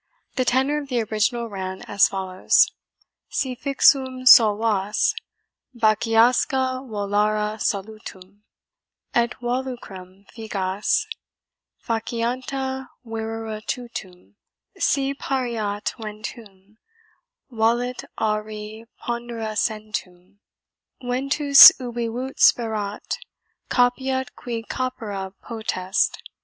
[0.35, 2.71] The tenor of the original ran as follows:
[3.29, 5.13] "Si fixum solvas,
[5.77, 8.41] faciasque volare solutum,
[9.13, 11.05] Et volucrem figas,
[11.77, 14.37] facient te vivere tutum;
[14.75, 16.77] Si pariat ventum,
[17.51, 20.39] valet auri pondere centum;
[20.99, 23.19] Ventus ubi vult spirat
[23.69, 26.23] Capiat qui capere potest."